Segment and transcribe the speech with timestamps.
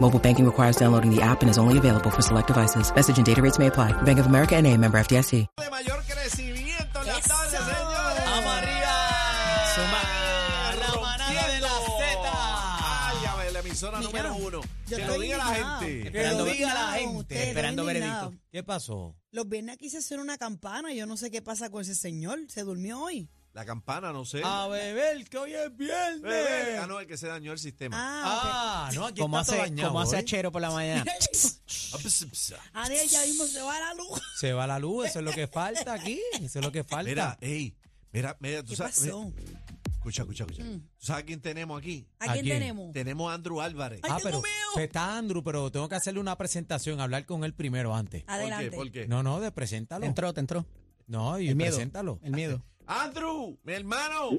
[0.00, 2.92] Mobile banking requires downloading the app and is only available for select devices.
[2.94, 3.92] Message and data rates may apply.
[4.04, 5.46] Bank of America and a member FDIC.
[5.56, 8.24] de mayor crecimiento en la tarde, señores.
[8.24, 8.94] ¡Vamos arriba!
[9.74, 10.02] Suma,
[10.80, 12.30] La manada de la Z.
[12.80, 14.60] Ay, a ver, la emisora Mira, número uno.
[14.86, 15.80] yo Que lo estoy diga la indignado.
[15.80, 16.12] gente.
[16.12, 17.18] Que lo diga la indignado gente.
[17.18, 18.24] ustedes, Esperando estoy veredicto.
[18.24, 18.48] indignado.
[18.52, 19.16] ¿Qué pasó?
[19.32, 20.92] Los viernes aquí se suena una campana.
[20.92, 22.38] Yo no sé qué pasa con ese señor.
[22.48, 23.28] Se durmió hoy.
[23.54, 24.42] La campana, no sé.
[24.44, 26.20] A beber, que hoy es viernes.
[26.22, 26.78] Bebé.
[26.78, 27.96] Ah, no, el que se dañó el sistema.
[27.98, 30.16] Ah, Ah, no, aquí Como está todo hace, dañado como hace.
[30.16, 31.04] Achero por la mañana.
[32.74, 34.20] Aniel ya mismo se va la luz.
[34.38, 36.20] Se va la luz, eso es lo que falta aquí.
[36.40, 37.08] Eso es lo que falta.
[37.08, 37.76] Mira, ey,
[38.12, 38.98] mira, mira, tú ¿Qué sabes.
[39.00, 39.32] pasó?
[39.92, 40.62] Escucha, escucha, escucha.
[40.62, 42.06] ¿Tú sabes a quién tenemos aquí?
[42.20, 42.58] ¿A quién, ¿A quién?
[42.60, 42.92] tenemos?
[42.92, 44.00] Tenemos a Andrew Álvarez.
[44.04, 44.54] Ay, ah, pero miedo.
[44.74, 48.22] pues está Andrew, pero tengo que hacerle una presentación, hablar con él primero antes.
[48.22, 48.70] ¿Por Adelante.
[48.70, 48.76] qué?
[48.76, 49.08] ¿Por qué?
[49.08, 50.02] No, no, de preséntalo.
[50.02, 50.64] Te entró, te entró.
[51.08, 51.72] No, y El miedo.
[51.72, 52.20] preséntalo.
[52.22, 52.62] El miedo.
[52.88, 54.30] Andrew, mi hermano.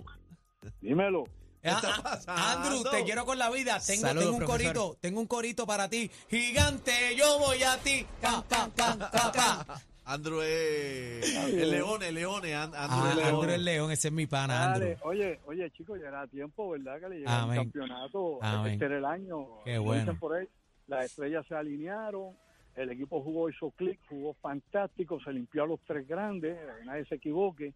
[0.82, 1.24] Dímelo.
[1.62, 2.42] ¿Qué está Ah, pasando?
[2.42, 3.80] Andrew, te quiero con la vida.
[3.86, 4.74] Tengo, Saludos, tengo un profesor.
[4.74, 6.10] corito, tengo un corito para ti.
[6.30, 8.06] Gigante, yo voy a ti.
[8.22, 9.66] Ca, ca, ca, ca, ca.
[10.06, 12.44] Andrew es el león, el león.
[12.46, 13.50] Andrew Ah, es el Andrew león.
[13.52, 14.90] el León, ese es mi pana, Andrew.
[14.90, 17.00] Dale, oye, oye, chicos, ya era tiempo, ¿verdad?
[17.00, 17.58] Que le llegara Amén.
[17.60, 18.40] el campeonato.
[18.42, 18.74] Amén.
[18.74, 19.46] Este era el año.
[19.66, 20.02] Qué bueno.
[20.02, 20.48] dicen por ahí,
[20.88, 22.36] las estrellas se alinearon,
[22.76, 27.16] el equipo jugó, hizo clic, jugó fantástico, se limpió a los tres grandes, nadie se
[27.16, 27.74] equivoque.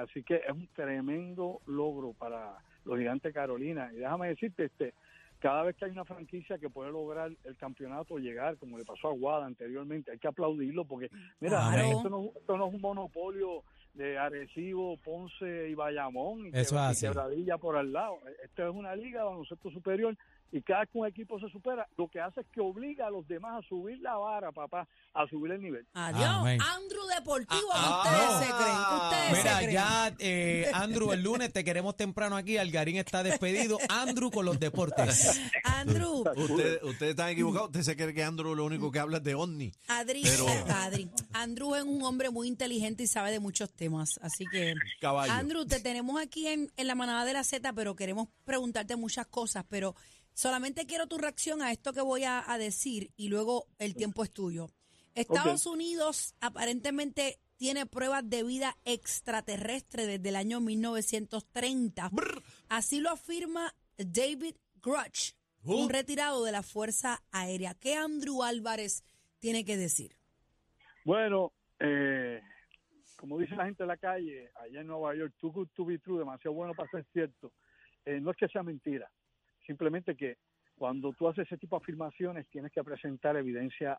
[0.00, 3.90] Así que es un tremendo logro para los gigantes Carolina.
[3.92, 4.94] Y déjame decirte, este,
[5.40, 9.08] cada vez que hay una franquicia que puede lograr el campeonato, llegar, como le pasó
[9.08, 11.10] a Guada anteriormente, hay que aplaudirlo porque,
[11.40, 11.58] mira,
[11.90, 13.62] esto no, esto no es un monopolio
[13.94, 17.00] de Arecibo, Ponce y Bayamón y, Eso es Quebra- y.
[17.12, 18.18] Quebradilla por al lado.
[18.42, 20.16] Esto es una liga de baloncesto superior
[20.56, 23.10] y cada vez que un equipo se supera, lo que hace es que obliga a
[23.10, 25.84] los demás a subir la vara, papá, a subir el nivel.
[25.94, 26.24] Adiós.
[26.28, 26.60] Amén.
[26.62, 27.68] Andrew Deportivo.
[27.72, 28.38] Ah, ¿Qué ustedes no.
[28.38, 28.78] se creen?
[28.88, 29.72] ¿Qué ustedes Mira, se creen?
[29.72, 32.56] ya, eh, Andrew, el lunes te queremos temprano aquí.
[32.56, 33.78] Algarín está despedido.
[33.88, 35.40] Andrew con los deportes.
[35.64, 37.68] Andrew, Usted- Ustedes están equivocados.
[37.70, 39.72] Usted se cree que Andrew lo único que habla es de Omni.
[39.88, 41.10] Adri, Pero- Adri.
[41.32, 44.18] Andrew es un hombre muy inteligente y sabe de muchos temas.
[44.22, 45.32] Así que, Caballo.
[45.32, 49.26] Andrew, te tenemos aquí en, en la manada de la Z, pero queremos preguntarte muchas
[49.26, 49.64] cosas.
[49.68, 49.94] Pero
[50.34, 54.22] solamente quiero tu reacción a esto que voy a, a decir y luego el tiempo
[54.22, 54.68] es tuyo.
[55.14, 62.10] Estados Unidos aparentemente tiene pruebas de vida extraterrestre desde el año 1930.
[62.68, 65.34] Así lo afirma David Grutch,
[65.64, 67.74] un retirado de la Fuerza Aérea.
[67.74, 69.04] ¿Qué Andrew Álvarez
[69.38, 70.16] tiene que decir?
[71.04, 72.42] Bueno, eh,
[73.16, 75.98] como dice la gente de la calle, allá en Nueva York, too good to be
[75.98, 77.52] true, demasiado bueno para ser cierto.
[78.04, 79.10] Eh, no es que sea mentira,
[79.66, 80.36] simplemente que
[80.76, 83.98] cuando tú haces ese tipo de afirmaciones tienes que presentar evidencia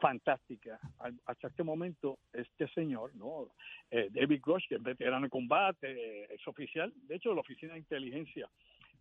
[0.00, 0.78] fantástica.
[1.24, 3.48] Hasta este momento, este señor, ¿no?
[3.90, 7.40] Eh, David Grush, que es veterano de combate, eh, es oficial, de hecho, de la
[7.40, 8.48] Oficina de Inteligencia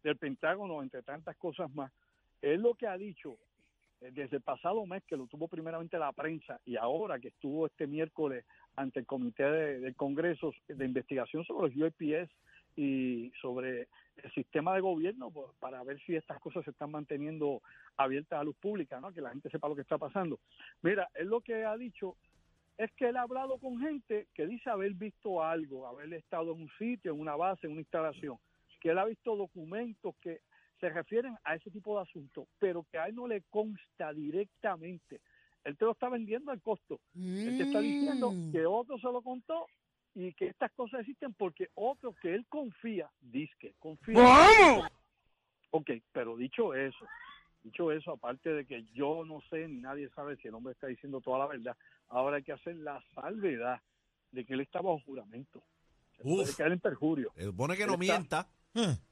[0.03, 1.91] del Pentágono, entre tantas cosas más,
[2.41, 3.37] es lo que ha dicho
[4.01, 7.65] eh, desde el pasado mes que lo tuvo primeramente la prensa y ahora que estuvo
[7.65, 12.31] este miércoles ante el Comité de, del Congreso de Investigación sobre los UAPS
[12.75, 13.87] y sobre
[14.17, 17.61] el sistema de gobierno pues, para ver si estas cosas se están manteniendo
[17.97, 19.11] abiertas a luz pública, ¿no?
[19.13, 20.39] que la gente sepa lo que está pasando.
[20.81, 22.15] Mira, él lo que ha dicho
[22.77, 26.63] es que él ha hablado con gente que dice haber visto algo, haber estado en
[26.63, 28.37] un sitio, en una base, en una instalación,
[28.81, 30.41] que él ha visto documentos que
[30.81, 35.21] se refieren a ese tipo de asuntos, pero que a él no le consta directamente.
[35.63, 36.99] Él te lo está vendiendo al costo.
[37.15, 38.51] Él te está diciendo Mm.
[38.51, 39.65] que otro se lo contó
[40.15, 44.89] y que estas cosas existen porque otro que él confía, dice que confía.
[45.71, 47.05] Ok, pero dicho eso,
[47.63, 50.87] dicho eso, aparte de que yo no sé ni nadie sabe si el hombre está
[50.87, 51.75] diciendo toda la verdad,
[52.07, 53.81] ahora hay que hacer la salvedad
[54.31, 55.61] de que él está bajo juramento.
[56.15, 56.55] Se puede Uf.
[56.55, 57.31] caer en perjurio.
[57.35, 58.47] Se supone que no está- mienta.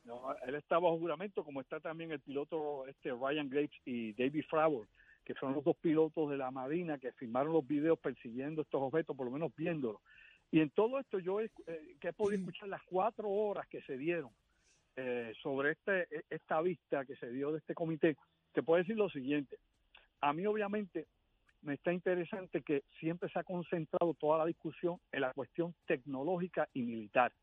[0.03, 4.44] No, él está bajo juramento, como está también el piloto este Ryan Graves y David
[4.50, 4.88] Fravor,
[5.23, 9.15] que son los dos pilotos de la Marina que filmaron los videos persiguiendo estos objetos,
[9.15, 10.01] por lo menos viéndolos.
[10.53, 13.81] Y en todo esto yo he, eh, que he podido escuchar las cuatro horas que
[13.81, 14.29] se dieron,
[14.95, 18.15] eh, sobre este, esta vista que se dio de este comité,
[18.53, 19.57] te puedo decir lo siguiente.
[20.21, 21.07] A mí obviamente
[21.63, 26.69] me está interesante que siempre se ha concentrado toda la discusión en la cuestión tecnológica
[26.71, 27.33] y militar.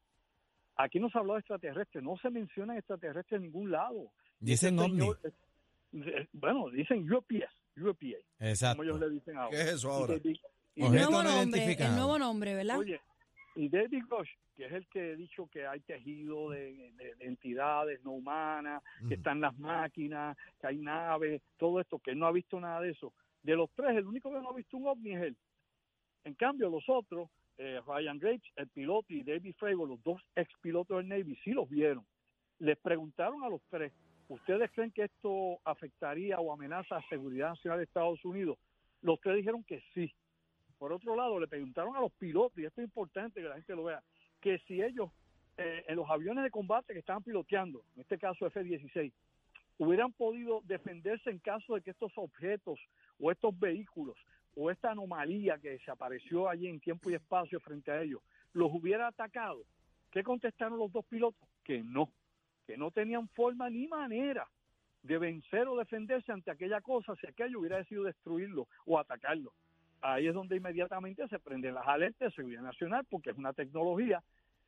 [0.77, 4.13] Aquí no se habló de extraterrestres, no se menciona extraterrestres en ningún lado.
[4.39, 5.01] Dicen Este ovni.
[5.01, 5.19] señor,
[5.95, 8.77] eh, bueno, dicen UPS, UPA, Exacto.
[8.77, 9.51] como ellos le dicen ahora.
[9.51, 10.15] ¿Qué es eso ahora?
[10.77, 12.79] El nuevo no nombre, el nuevo nombre, ¿verdad?
[12.79, 13.01] Oye,
[13.57, 17.25] y David Rush, que es el que ha dicho que hay tejido de, de- de
[17.27, 22.27] entidades no humanas, que están las máquinas, que hay naves, todo esto, que él no
[22.27, 23.13] ha visto nada de eso.
[23.43, 25.37] De los tres, el único que no ha visto un ovni es él.
[26.25, 27.29] En cambio, los otros,
[27.59, 31.51] eh, Ryan Graves, el piloto, y David Frego, los dos ex pilotos del Navy, sí
[31.53, 32.05] los vieron.
[32.59, 33.93] Les preguntaron a los tres,
[34.29, 38.59] ¿ustedes creen que esto afectaría o amenaza la seguridad nacional de Estados Unidos?
[39.03, 40.15] Los tres dijeron que sí.
[40.81, 43.77] Por otro lado, le preguntaron a los pilotos, y esto es importante que la gente
[43.77, 44.03] lo vea,
[44.41, 45.11] que si ellos
[45.59, 49.13] eh, en los aviones de combate que estaban piloteando, en este caso F-16,
[49.77, 52.81] hubieran podido defenderse en caso de que estos objetos
[53.19, 54.17] o estos vehículos
[54.57, 58.23] o esta anomalía que se apareció allí en tiempo y espacio frente a ellos,
[58.55, 59.63] los hubiera atacado.
[60.11, 61.47] ¿Qué contestaron los dos pilotos?
[61.63, 62.11] Que no,
[62.67, 64.49] que no tenían forma ni manera
[65.03, 69.53] de vencer o defenderse ante aquella cosa si aquello hubiera decidido destruirlo o atacarlo.
[70.03, 74.23] Ahí es donde inmediatamente se prenden las alertas de seguridad nacional porque es una tecnología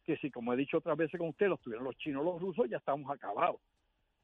[0.05, 2.69] que si, como he dicho otras veces con usted, los tuvieron los chinos los rusos,
[2.69, 3.61] ya estamos acabados.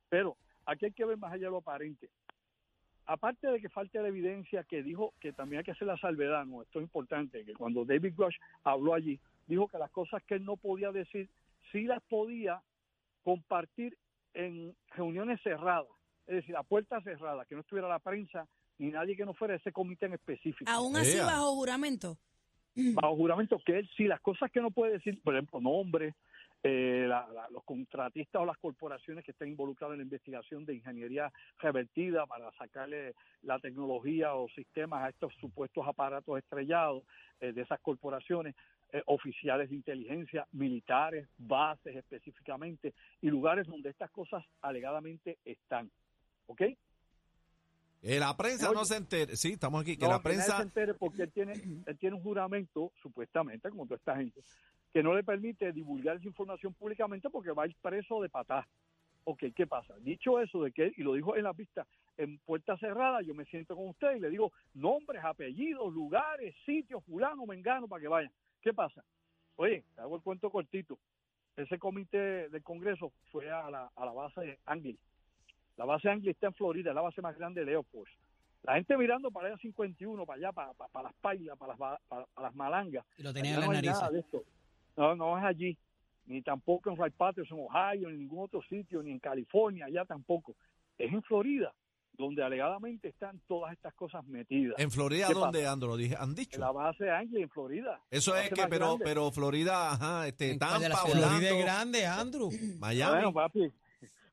[0.08, 2.10] Pero aquí hay que ver más allá de lo aparente.
[3.06, 6.44] Aparte de que falte la evidencia que dijo que también hay que hacer la salvedad,
[6.44, 10.34] no, esto es importante, que cuando David Grush habló allí, dijo que las cosas que
[10.34, 11.30] él no podía decir,
[11.72, 12.60] sí las podía
[13.22, 13.96] compartir
[14.34, 15.88] en reuniones cerradas,
[16.26, 18.46] es decir, a puertas cerradas, que no estuviera la prensa
[18.78, 20.70] ni nadie que no fuera de ese comité en específico.
[20.70, 22.16] Aún así, bajo juramento.
[22.94, 26.14] bajo juramento que él sí las cosas que no puede decir, por ejemplo, nombres,
[26.64, 30.74] eh, la- la- los contratistas o las corporaciones que estén involucradas en la investigación de
[30.74, 37.04] ingeniería revertida para sacarle la tecnología o sistemas a estos supuestos aparatos estrellados
[37.40, 38.56] eh, de esas corporaciones,
[38.92, 45.88] eh, oficiales de inteligencia, militares, bases específicamente, y lugares donde estas cosas alegadamente están.
[46.46, 46.62] ¿Ok?
[48.02, 48.78] Eh, la prensa Oye.
[48.78, 49.36] no se entere.
[49.36, 49.96] Sí, estamos aquí.
[49.96, 50.56] Que No, la que prensa.
[50.56, 51.52] se entere porque él tiene,
[51.86, 54.40] él tiene un juramento, supuestamente, como toda esta gente,
[54.92, 58.66] que no le permite divulgar esa información públicamente porque va a ir preso de patá.
[59.24, 59.94] Ok, ¿qué pasa?
[59.98, 61.86] Dicho eso de que, y lo dijo en la pista,
[62.16, 67.04] en puerta cerrada, yo me siento con usted y le digo nombres, apellidos, lugares, sitios,
[67.04, 68.32] fulano, mengano, para que vayan.
[68.62, 69.04] ¿Qué pasa?
[69.56, 70.98] Oye, te hago el cuento cortito.
[71.56, 74.96] Ese comité del Congreso fue a la, a la base de Angley.
[75.78, 78.12] La base de Angley está en Florida, es la base más grande de Air Force.
[78.64, 81.78] La gente mirando para allá 51, para allá, para, para, para las pailas, para las,
[81.78, 83.06] ba- para, para las malangas.
[83.16, 84.12] Y lo tenían Allá en no las narices.
[84.12, 84.42] de esto.
[84.96, 85.78] No, no es allí.
[86.26, 90.04] Ni tampoco en Wright Patterson, Ohio, ni en ningún otro sitio, ni en California, allá
[90.04, 90.54] tampoco.
[90.98, 91.72] Es en Florida,
[92.18, 94.74] donde alegadamente están todas estas cosas metidas.
[94.78, 95.66] En Florida, ¿Qué ¿dónde?
[95.66, 95.96] Andro?
[95.96, 96.56] Dije, han dicho.
[96.56, 98.00] En la base de Angley, en Florida.
[98.10, 99.04] Eso es que, pero, grande.
[99.04, 101.06] pero Florida, ajá, este, ¿En cuál de Tampa?
[101.08, 102.50] Florida es grande, Andrew.
[102.80, 103.12] Miami.
[103.14, 103.70] Bueno, papi,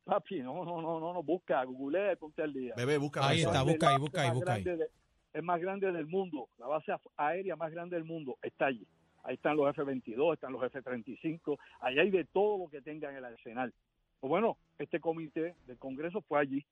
[0.06, 2.74] papi, no, no, no, no, no, busca, google, ponte al día.
[2.78, 4.64] Bebé, busca Ahí está, busca ahí, busca ahí, más busca ahí.
[4.64, 4.92] grande de-
[5.34, 8.88] es más grande del mundo, la base aérea más grande del mundo está allí.
[9.24, 13.18] Ahí están los F-22, están los F-35, allá hay de todo lo que tengan en
[13.18, 13.74] el arsenal.
[14.22, 16.66] Pues bueno, este comité del Congreso fue allí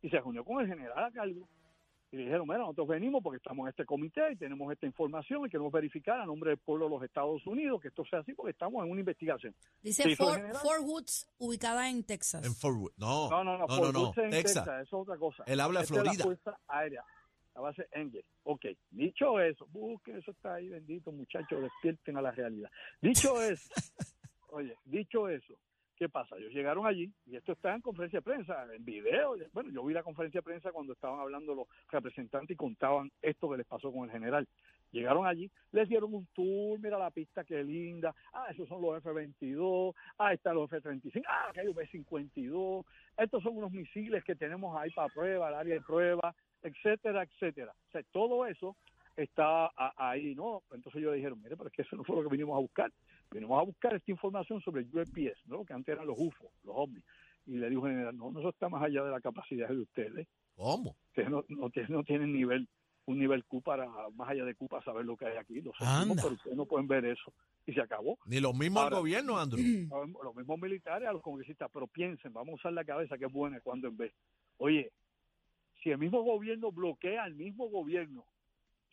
[0.00, 1.46] y se reunió con el general a cargo
[2.12, 5.46] y le dijeron, mira, nosotros venimos porque estamos en este comité y tenemos esta información
[5.46, 8.34] y queremos verificar a nombre del pueblo de los Estados Unidos que esto sea así
[8.34, 9.54] porque estamos en una investigación.
[9.80, 12.44] Dice ¿Se hizo Fort, Woods, ubicada en Texas.
[12.44, 12.96] En Fort Worth.
[12.96, 14.64] No, No, no, no, no, Fort no, Worth en Texas.
[14.64, 15.44] Texas, eso es otra cosa.
[15.46, 16.18] Él habla de Esta es Florida.
[16.18, 17.04] la Fuerza Aérea,
[17.54, 18.24] la base Engel.
[18.42, 22.70] Ok, dicho eso, busquen, eso está ahí, bendito muchachos, despierten a la realidad.
[23.00, 23.70] Dicho eso,
[24.48, 25.54] oye, dicho eso,
[26.00, 26.34] ¿qué pasa?
[26.38, 29.36] Ellos llegaron allí y esto está en conferencia de prensa, en video.
[29.52, 33.50] Bueno, yo vi la conferencia de prensa cuando estaban hablando los representantes y contaban esto
[33.50, 34.48] que les pasó con el general.
[34.92, 38.96] Llegaron allí, les dieron un tour, mira la pista qué linda, ah, esos son los
[38.96, 42.82] F-22, ah, están los F-35, ah, que hay un B-52,
[43.18, 47.72] estos son unos misiles que tenemos ahí para prueba, el área de prueba, etcétera, etcétera.
[47.88, 48.74] O sea, todo eso
[49.16, 50.62] está ahí, ¿no?
[50.72, 52.90] Entonces ellos dijeron, mire, pero es que eso no fue lo que vinimos a buscar.
[53.32, 55.64] Vinimos a buscar esta información sobre el USPS, ¿no?
[55.64, 57.04] Que antes eran los UFO, los ovnis.
[57.46, 60.28] Y le dijo general, no, no, eso está más allá de la capacidad de ustedes.
[60.56, 60.96] ¿Cómo?
[61.08, 62.68] Ustedes no, no, tienen- no tienen nivel
[63.06, 65.60] un nivel Q para, más allá de Q para saber lo que hay aquí.
[65.62, 67.32] Lo sentimos, pero ustedes no pueden ver eso.
[67.66, 68.18] Y se acabó.
[68.26, 69.58] Ni los mismos Ahora- gobiernos, Andrew.
[70.22, 73.32] los mismos militares a los congresistas, pero piensen, vamos a usar la cabeza que es
[73.32, 74.12] buena cuando en vez.
[74.58, 74.92] Oye,
[75.82, 78.24] si el mismo gobierno bloquea al mismo gobierno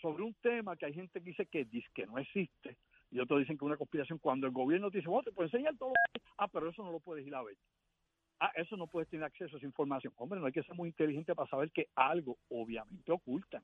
[0.02, 2.78] sobre un tema que hay gente que dice que, dice que no existe
[3.12, 5.76] y otros dicen que una conspiración, cuando el gobierno te dice, bueno, te puedo enseñar
[5.78, 6.32] todo, lo que hay".
[6.38, 7.56] ah, pero eso no lo puedes ir a ver.
[8.40, 10.14] ah, eso no puedes tener acceso a esa información.
[10.18, 13.64] Hombre, no hay que ser muy inteligente para saber que algo obviamente ocultan.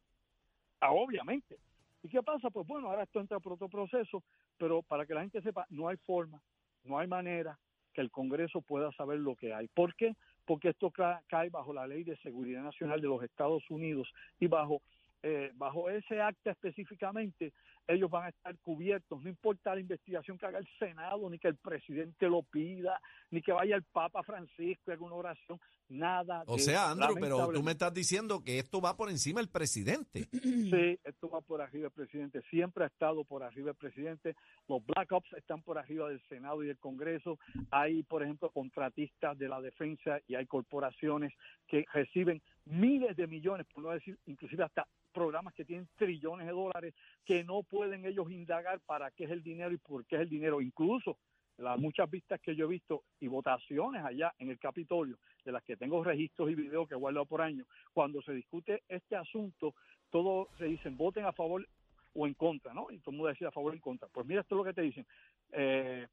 [0.80, 1.58] Ah, obviamente.
[2.02, 2.50] ¿Y qué pasa?
[2.50, 4.24] Pues bueno, ahora esto entra por otro proceso,
[4.58, 6.42] pero para que la gente sepa, no hay forma,
[6.84, 7.58] no hay manera
[7.94, 9.68] que el Congreso pueda saber lo que hay.
[9.68, 10.16] ¿Por qué?
[10.46, 14.48] Porque esto ca- cae bajo la Ley de Seguridad Nacional de los Estados Unidos y
[14.48, 14.82] bajo
[15.26, 17.54] eh, bajo ese acta específicamente,
[17.88, 21.50] ellos van a estar cubiertos, no importa la investigación que haga el Senado, ni que
[21.50, 23.00] el presidente lo pida,
[23.32, 25.60] ni que vaya el Papa Francisco y haga una oración,
[25.90, 26.44] nada.
[26.48, 26.92] O sea.
[26.92, 30.28] Andrew, pero tú me estás diciendo que esto va por encima del presidente.
[30.74, 34.36] Sí, esto va por arriba del presidente, siempre ha estado por arriba del presidente.
[34.68, 37.38] Los Black Ops están por arriba del Senado y del Congreso.
[37.70, 41.34] Hay, por ejemplo, contratistas de la defensa y hay corporaciones
[41.68, 46.54] que reciben miles de millones, por no decir inclusive hasta programas que tienen trillones de
[46.54, 50.22] dólares que no pueden ellos indagar para qué es el dinero y por qué es
[50.22, 50.62] el dinero.
[50.62, 51.18] Incluso
[51.58, 55.64] las muchas vistas que yo he visto y votaciones allá en el Capitolio, de las
[55.64, 59.74] que tengo registros y videos que he guardado por años, cuando se discute este asunto,
[60.12, 61.68] todos se dicen voten a favor
[62.14, 62.92] o en contra, ¿no?
[62.92, 64.08] Y todo el mundo decide a favor o en contra.
[64.10, 65.08] Pues mira esto es lo que te dicen.
[65.52, 66.08] Eh,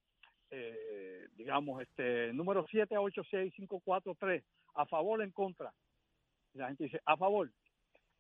[0.50, 4.43] eh, digamos, este número 7865543,
[4.76, 5.75] a favor o en contra.
[6.55, 7.50] Y la gente dice, a favor.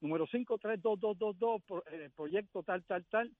[0.00, 3.30] Número 532222, pro- eh, proyecto tal, tal, tal.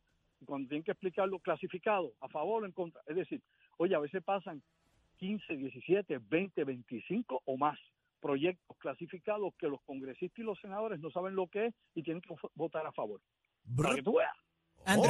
[0.41, 3.01] Y cuando tienen que explicarlo clasificado, a favor o en contra.
[3.07, 3.43] Es decir,
[3.79, 4.63] oye, a veces pasan
[5.19, 7.79] 15, 17, 20, 25 o más
[8.21, 12.21] proyectos clasificados que los congresistas y los senadores no saben lo que es y tienen
[12.23, 13.21] que votar a favor.
[13.77, 14.33] Para que tú veas.
[14.97, 15.05] Oh,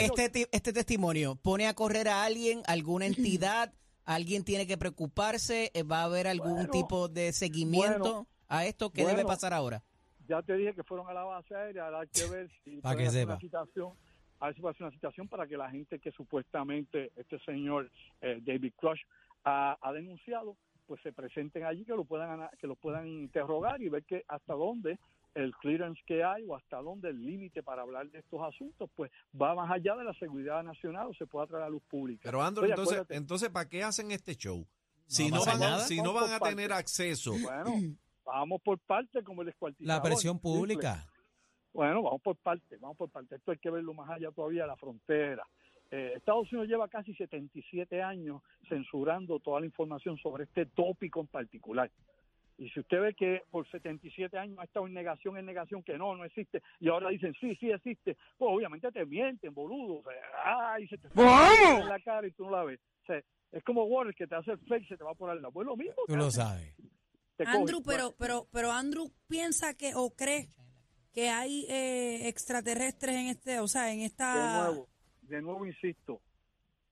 [0.00, 3.72] este, ti- este testimonio pone a correr a alguien, alguna entidad,
[4.04, 8.66] alguien tiene que preocuparse, eh, va a haber algún Bueno, tipo de seguimiento bueno, a
[8.66, 9.82] esto, ¿qué debe pasar ahora?
[10.28, 12.94] Ya te dije que fueron a la base aérea, ahora hay que ver si Pa'
[12.96, 13.32] que sepa.
[13.32, 13.92] una citación,
[14.40, 17.90] a ver si puede hacer una citación para que la gente que supuestamente este señor
[18.20, 19.00] eh, David Crush
[19.44, 20.56] ha, ha denunciado,
[20.86, 24.54] pues se presenten allí, que lo puedan que lo puedan interrogar y ver que hasta
[24.54, 24.98] dónde
[25.34, 29.10] el clearance que hay o hasta dónde el límite para hablar de estos asuntos, pues
[29.40, 32.22] va más allá de la seguridad nacional o se puede traer a luz pública.
[32.24, 34.66] Pero Andrew, Oye, entonces, entonces, ¿para qué hacen este show?
[35.06, 37.32] Si No van, a, si no van a tener acceso.
[37.40, 37.72] bueno,
[38.28, 39.96] vamos por parte como el descuartizador.
[39.96, 41.04] La presión pública.
[41.72, 43.36] Bueno, vamos por parte, vamos por parte.
[43.36, 45.46] Esto hay que verlo más allá todavía la frontera.
[45.90, 51.28] Eh, Estados Unidos lleva casi 77 años censurando toda la información sobre este tópico en
[51.28, 51.90] particular.
[52.58, 55.96] Y si usted ve que por 77 años ha estado en negación, en negación, que
[55.96, 60.00] no, no existe, y ahora dicen sí, sí existe, pues obviamente te mienten, boludo.
[60.00, 62.80] O sea, ay, se te en la cara y tú no la ves.
[63.04, 65.30] O sea, es como Warner que te hace el fake y se te va por
[65.30, 65.52] al lado.
[65.52, 66.02] Pues lo mismo.
[66.06, 66.74] Tú lo sabes.
[67.44, 67.50] Te.
[67.50, 70.48] Andrew, pero, pero, pero Andrew piensa que o cree
[71.12, 74.68] que hay eh, extraterrestres en este, o sea, en de esta.
[74.68, 74.88] nuevo,
[75.22, 76.20] de nuevo insisto,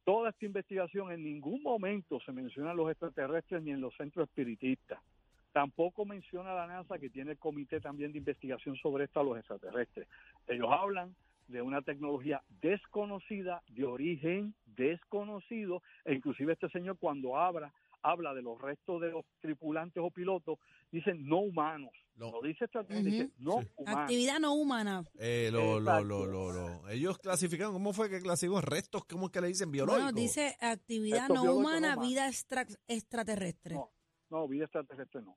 [0.05, 5.01] toda esta investigación en ningún momento se mencionan los extraterrestres ni en los centros espiritistas.
[5.53, 9.39] Tampoco menciona la NASA que tiene el comité también de investigación sobre esto a los
[9.39, 10.07] extraterrestres.
[10.47, 11.15] Ellos hablan
[11.49, 17.73] de una tecnología desconocida, de origen desconocido, e inclusive este señor cuando habla,
[18.03, 20.59] habla de los restos de los tripulantes o pilotos,
[20.91, 21.91] dicen no humanos.
[22.17, 24.01] Lo- No dice dice no humanos.
[24.03, 25.03] Actividad no humana.
[25.19, 26.05] Eh, lo, lo, Exacto.
[26.05, 28.61] lo, lo, lo- ellos clasifican, ¿cómo fue que clasificó?
[28.61, 29.71] Restos, ¿cómo es que le dicen?
[29.71, 30.05] Biológicos.
[30.13, 33.75] Bueno, dice actividad no no humana, vida extra- extraterrestre.
[33.75, 33.91] No,
[34.31, 35.37] no, vida extraterrestre no.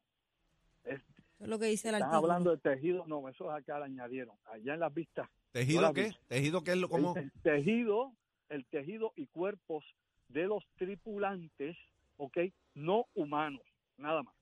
[0.84, 2.32] Es- Eso es lo que dice el Están artículo.
[2.32, 4.36] hablando de tejido, no, eso acá le añadieron.
[4.46, 6.12] Allá en las vistas, ¿Tejido qué?
[6.28, 7.16] ¿Tejido qué es lo como?
[7.16, 8.14] el, el tejido,
[8.50, 9.84] el tejido y cuerpos
[10.28, 11.76] de los tripulantes,
[12.18, 12.38] ¿ok?
[12.76, 13.64] No humanos,
[13.98, 14.36] nada más.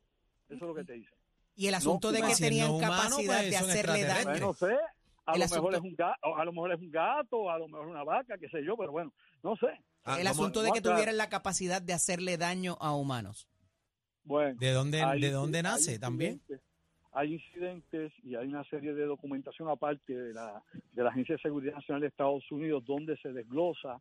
[0.49, 1.13] Eso es lo que te dicen.
[1.55, 4.23] Y el asunto de que si tenían no humano, capacidad pues, de hacerle daño.
[4.29, 4.75] Bueno, no sé,
[5.25, 7.67] a El lo mejor es un gato, a lo mejor es un gato, a lo
[7.67, 9.67] mejor una vaca, qué sé yo, pero bueno, no sé.
[10.03, 10.29] Ah, el ¿cómo?
[10.29, 13.49] asunto de que tuvieran la capacidad de hacerle daño a humanos.
[14.23, 16.33] Bueno, ¿De dónde, de dónde nace también?
[16.35, 16.66] incidentes-
[17.17, 20.61] Hay incidentes y hay una serie de documentación aparte de la,
[20.93, 23.99] de la Agencia de Seguridad Nacional de Estados Unidos donde se desglosa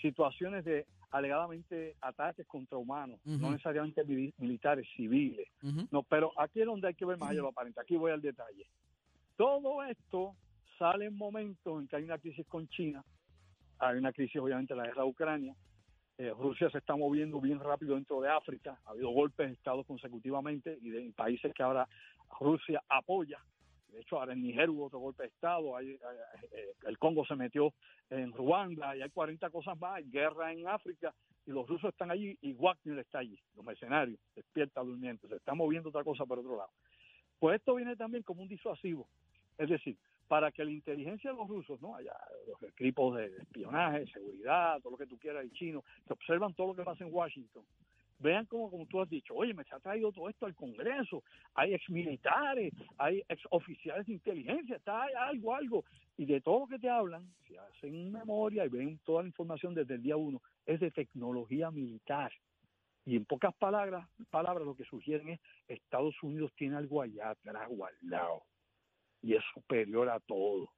[0.00, 5.46] situaciones de alegadamente ataques contra humanos, no necesariamente mili- militares, civiles.
[5.90, 7.80] No, pero aquí es donde hay que ver más allá de lo aparente.
[7.80, 8.66] Aquí voy al detalle.
[9.36, 10.34] Todo esto
[10.78, 13.04] sale en momentos en que hay una crisis con China,
[13.78, 15.54] hay una crisis obviamente en la guerra de Ucrania,
[16.18, 19.84] eh, Rusia se está moviendo bien rápido dentro de África, ha habido golpes de Estado
[19.84, 21.86] consecutivamente y de países que ahora
[22.40, 23.38] Rusia apoya.
[23.88, 26.00] De hecho, ahora en Niger hubo otro golpe de Estado, hay, eh,
[26.52, 27.72] eh, el Congo se metió
[28.10, 31.14] en Ruanda y hay 40 cosas más, hay guerra en África
[31.46, 35.54] y los rusos están allí y Wagner está allí, los mercenarios, despierta durmiente, se está
[35.54, 36.70] moviendo otra cosa por otro lado.
[37.38, 39.06] Pues esto viene también como un disuasivo,
[39.58, 39.96] es decir,
[40.28, 41.94] para que la inteligencia de los rusos, ¿no?
[41.94, 46.54] Allá, los equipos de espionaje, seguridad, todo lo que tú quieras, y chinos, que observan
[46.54, 47.64] todo lo que pasa en Washington,
[48.18, 51.22] Vean cómo, como tú has dicho, oye, me se ha traído todo esto al Congreso,
[51.54, 55.84] hay exmilitares, hay ex oficiales de inteligencia, está algo, algo.
[56.16, 59.74] Y de todo lo que te hablan, si hacen memoria y ven toda la información
[59.74, 62.32] desde el día uno, es de tecnología militar.
[63.04, 67.68] Y en pocas palabras, palabras lo que sugieren es Estados Unidos tiene algo allá atrás
[67.68, 68.44] guardado
[69.22, 70.68] y es superior a todo.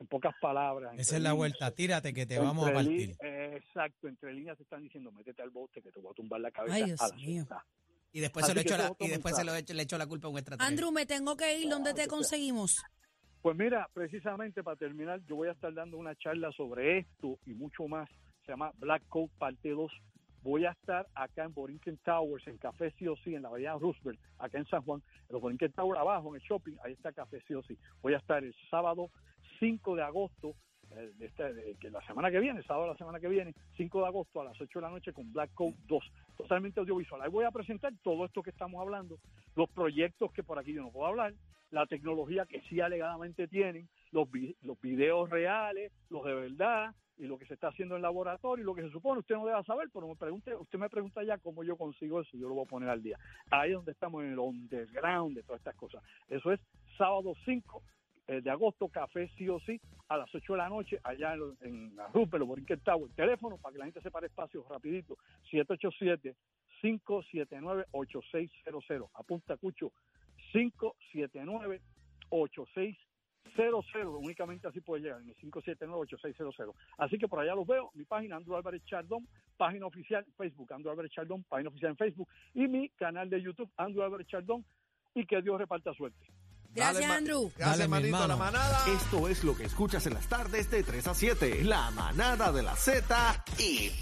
[0.00, 0.92] En pocas palabras.
[0.96, 3.16] Esa es la líneas, vuelta, tírate que te vamos a partir.
[3.20, 6.40] eh, exacto, entre líneas te están diciendo, métete al bote que te voy a tumbar
[6.40, 7.26] la cabeza Ay, Dios a la mío.
[7.26, 7.64] cinta".
[8.12, 9.62] Y después Así se lo echo la, es otro y después se lo mensaje.
[9.64, 10.40] echo, le echo la culpa a un.
[10.60, 11.68] Andrew, me tengo que ir.
[11.68, 12.82] ¿Dónde te conseguimos?
[13.42, 17.54] Pues mira, precisamente para terminar, yo voy a estar dando una charla sobre esto y
[17.54, 18.08] mucho más.
[18.46, 19.92] Se llama Black Coat Parte 2.
[20.42, 23.74] Voy a estar acá en Borinquen Towers, en Café Sí o Sí, en la Bahía
[23.74, 27.12] Roosevelt, acá en San Juan, en los Borinquen Towers abajo, en el shopping, ahí está
[27.12, 27.76] Café Sí o Sí.
[28.02, 29.10] Voy a estar el sábado
[29.58, 30.54] 5 de agosto,
[30.90, 31.12] eh,
[31.90, 34.60] la semana que viene, sábado de la semana que viene, 5 de agosto a las
[34.60, 36.04] 8 de la noche con Black Coat 2,
[36.36, 37.20] totalmente audiovisual.
[37.20, 39.18] Ahí voy a presentar todo esto que estamos hablando,
[39.56, 41.34] los proyectos que por aquí yo no puedo hablar,
[41.70, 47.26] la tecnología que sí alegadamente tienen, los, vi- los videos reales, los de verdad, y
[47.26, 49.62] lo que se está haciendo en laboratorio, y lo que se supone usted no debe
[49.64, 52.64] saber, pero me pregunte, usted me pregunta ya cómo yo consigo eso, yo lo voy
[52.64, 53.18] a poner al día.
[53.50, 56.02] Ahí es donde estamos en el underground de todas estas cosas.
[56.28, 56.60] Eso es
[56.96, 57.82] sábado 5
[58.28, 61.56] eh, de agosto, café sí o sí, a las 8 de la noche, allá en,
[61.62, 63.10] en la Rupert, Borinquen Tower.
[63.14, 65.16] Teléfono para que la gente separe espacio rapidito,
[65.50, 66.36] 787
[66.82, 69.08] 579-8600.
[69.14, 69.92] Apunta, Cucho,
[70.52, 72.98] 579-8600.
[74.20, 76.74] Únicamente así puede llegar, en el 579-8600.
[76.98, 77.90] Así que por allá los veo.
[77.94, 82.28] Mi página, Andrew Álvarez Chardón, página oficial Facebook, Andrew Álvarez Chardón, página oficial en Facebook,
[82.54, 84.64] y mi canal de YouTube, Andrew Álvarez Chardón,
[85.14, 86.26] y que Dios reparta suerte.
[86.70, 87.50] Gracias, Dale, Andrew.
[87.56, 88.78] Gracias, manito, a la manada.
[88.88, 91.64] Esto es lo que escuchas en las tardes de 3 a 7.
[91.64, 93.90] La manada de la Z y